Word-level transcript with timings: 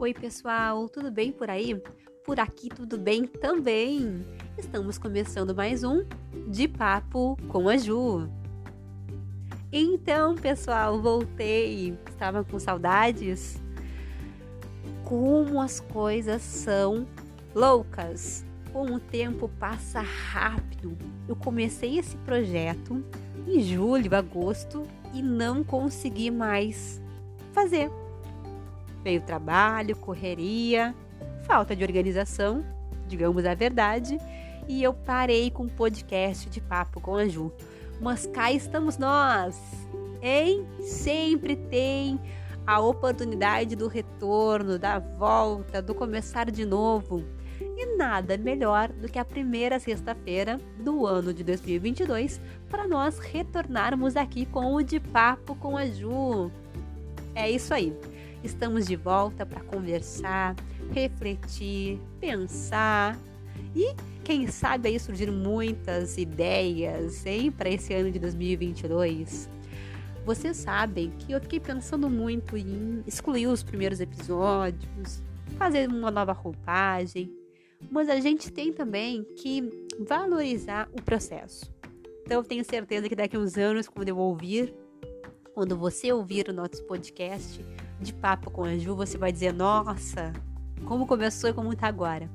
Oi, 0.00 0.14
pessoal, 0.14 0.88
tudo 0.88 1.10
bem 1.10 1.32
por 1.32 1.50
aí? 1.50 1.74
Por 2.24 2.38
aqui 2.38 2.68
tudo 2.68 2.96
bem 2.96 3.26
também. 3.26 4.24
Estamos 4.56 4.96
começando 4.96 5.52
mais 5.56 5.82
um 5.82 6.04
De 6.46 6.68
Papo 6.68 7.36
com 7.48 7.68
a 7.68 7.76
Ju. 7.76 8.28
Então, 9.72 10.36
pessoal, 10.36 11.02
voltei. 11.02 11.98
Estava 12.08 12.44
com 12.44 12.60
saudades? 12.60 13.60
Como 15.04 15.60
as 15.60 15.80
coisas 15.80 16.42
são 16.42 17.04
loucas. 17.52 18.46
Como 18.72 18.94
o 18.94 19.00
tempo 19.00 19.50
passa 19.58 20.00
rápido. 20.00 20.96
Eu 21.26 21.34
comecei 21.34 21.98
esse 21.98 22.16
projeto 22.18 23.04
em 23.48 23.60
julho, 23.60 24.14
agosto 24.14 24.84
e 25.12 25.20
não 25.20 25.64
consegui 25.64 26.30
mais 26.30 27.02
fazer 27.52 27.90
Veio 29.02 29.20
trabalho, 29.20 29.96
correria, 29.96 30.94
falta 31.44 31.74
de 31.74 31.84
organização, 31.84 32.64
digamos 33.06 33.44
a 33.44 33.54
verdade, 33.54 34.18
e 34.68 34.82
eu 34.82 34.92
parei 34.92 35.50
com 35.50 35.64
o 35.64 35.70
podcast 35.70 36.48
de 36.50 36.60
papo 36.60 37.00
com 37.00 37.14
a 37.14 37.26
Ju. 37.26 37.52
Mas 38.00 38.26
cá 38.26 38.52
estamos 38.52 38.98
nós, 38.98 39.58
hein? 40.22 40.66
Sempre 40.80 41.56
tem 41.56 42.20
a 42.66 42.78
oportunidade 42.80 43.74
do 43.74 43.88
retorno, 43.88 44.78
da 44.78 44.98
volta, 44.98 45.80
do 45.80 45.94
começar 45.94 46.50
de 46.50 46.66
novo. 46.66 47.24
E 47.60 47.96
nada 47.96 48.36
melhor 48.36 48.92
do 48.92 49.08
que 49.08 49.18
a 49.18 49.24
primeira 49.24 49.80
sexta-feira 49.80 50.60
do 50.78 51.06
ano 51.06 51.32
de 51.32 51.42
2022 51.42 52.40
para 52.68 52.86
nós 52.86 53.18
retornarmos 53.18 54.16
aqui 54.16 54.44
com 54.44 54.74
o 54.74 54.82
De 54.82 55.00
Papo 55.00 55.56
com 55.56 55.76
a 55.76 55.86
Ju. 55.86 56.50
É 57.34 57.50
isso 57.50 57.72
aí. 57.72 57.96
Estamos 58.42 58.86
de 58.86 58.96
volta 58.96 59.44
para 59.44 59.60
conversar, 59.60 60.54
refletir, 60.92 62.00
pensar 62.20 63.18
e 63.74 63.94
quem 64.24 64.46
sabe 64.46 64.88
aí 64.88 65.00
surgir 65.00 65.30
muitas 65.30 66.18
ideias, 66.18 67.24
para 67.56 67.70
esse 67.70 67.94
ano 67.94 68.10
de 68.10 68.18
2022. 68.18 69.48
Vocês 70.24 70.58
sabem 70.58 71.10
que 71.18 71.32
eu 71.32 71.40
fiquei 71.40 71.58
pensando 71.58 72.10
muito 72.10 72.56
em 72.56 73.02
excluir 73.06 73.46
os 73.46 73.62
primeiros 73.62 74.00
episódios, 74.00 75.22
fazer 75.56 75.88
uma 75.88 76.10
nova 76.10 76.32
roupagem, 76.32 77.32
mas 77.90 78.08
a 78.08 78.20
gente 78.20 78.52
tem 78.52 78.72
também 78.72 79.24
que 79.36 79.88
valorizar 80.06 80.88
o 80.92 81.02
processo. 81.02 81.72
Então 82.22 82.40
eu 82.40 82.44
tenho 82.44 82.64
certeza 82.64 83.08
que 83.08 83.16
daqui 83.16 83.36
a 83.36 83.40
uns 83.40 83.56
anos, 83.56 83.88
quando 83.88 84.10
eu 84.10 84.18
ouvir, 84.18 84.74
quando 85.54 85.76
você 85.76 86.12
ouvir 86.12 86.48
o 86.48 86.52
nosso 86.52 86.84
podcast, 86.84 87.64
de 88.00 88.12
papo 88.12 88.50
com 88.50 88.64
a 88.64 88.76
Ju, 88.76 88.94
você 88.94 89.18
vai 89.18 89.32
dizer: 89.32 89.52
Nossa, 89.52 90.32
como 90.84 91.06
começou 91.06 91.50
e 91.50 91.52
como 91.52 91.72
está 91.72 91.88
agora. 91.88 92.30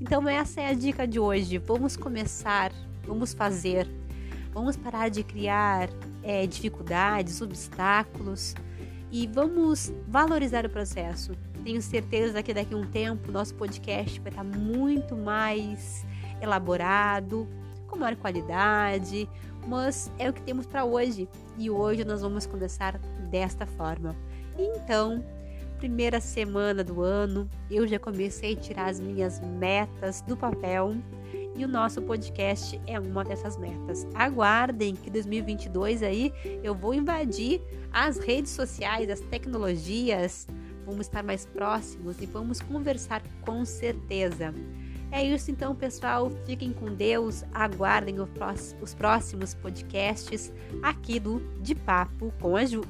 Então, 0.00 0.28
essa 0.28 0.60
é 0.60 0.68
a 0.68 0.74
dica 0.74 1.06
de 1.06 1.18
hoje. 1.18 1.58
Vamos 1.58 1.96
começar, 1.96 2.72
vamos 3.06 3.32
fazer, 3.32 3.88
vamos 4.52 4.76
parar 4.76 5.08
de 5.08 5.22
criar 5.22 5.88
é, 6.22 6.46
dificuldades, 6.46 7.40
obstáculos 7.40 8.54
e 9.10 9.26
vamos 9.26 9.92
valorizar 10.08 10.66
o 10.66 10.68
processo. 10.68 11.32
Tenho 11.62 11.80
certeza 11.80 12.42
que 12.42 12.52
daqui 12.52 12.74
a 12.74 12.76
um 12.76 12.84
tempo 12.84 13.30
nosso 13.30 13.54
podcast 13.54 14.20
vai 14.20 14.30
estar 14.30 14.44
muito 14.44 15.16
mais 15.16 16.04
elaborado, 16.40 17.48
com 17.94 18.00
maior 18.00 18.16
qualidade, 18.16 19.28
mas 19.68 20.10
é 20.18 20.28
o 20.28 20.32
que 20.32 20.42
temos 20.42 20.66
para 20.66 20.84
hoje 20.84 21.28
e 21.56 21.70
hoje 21.70 22.04
nós 22.04 22.20
vamos 22.20 22.44
começar 22.44 22.98
desta 23.30 23.64
forma. 23.66 24.14
Então, 24.58 25.24
primeira 25.78 26.20
semana 26.20 26.82
do 26.82 27.02
ano, 27.02 27.48
eu 27.70 27.86
já 27.86 27.98
comecei 27.98 28.54
a 28.54 28.56
tirar 28.56 28.86
as 28.90 28.98
minhas 28.98 29.40
metas 29.40 30.20
do 30.22 30.36
papel 30.36 30.96
e 31.56 31.64
o 31.64 31.68
nosso 31.68 32.02
podcast 32.02 32.80
é 32.84 32.98
uma 32.98 33.24
dessas 33.24 33.56
metas. 33.56 34.04
Aguardem 34.14 34.96
que 34.96 35.08
2022 35.08 36.02
aí 36.02 36.32
eu 36.64 36.74
vou 36.74 36.94
invadir 36.94 37.62
as 37.92 38.18
redes 38.18 38.50
sociais, 38.50 39.08
as 39.08 39.20
tecnologias, 39.20 40.48
vamos 40.84 41.06
estar 41.06 41.22
mais 41.22 41.46
próximos 41.46 42.20
e 42.20 42.26
vamos 42.26 42.60
conversar 42.60 43.22
com 43.42 43.64
certeza. 43.64 44.52
É 45.14 45.22
isso 45.22 45.48
então, 45.48 45.76
pessoal. 45.76 46.28
Fiquem 46.44 46.72
com 46.72 46.92
Deus. 46.92 47.44
Aguardem 47.54 48.16
os 48.18 48.94
próximos 48.94 49.54
podcasts 49.54 50.52
aqui 50.82 51.20
do 51.20 51.38
De 51.62 51.72
Papo 51.72 52.32
com 52.40 52.56
a 52.56 52.64
Ju. 52.64 52.82